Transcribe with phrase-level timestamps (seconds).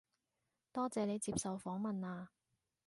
[0.73, 2.31] 多謝你接受訪問啊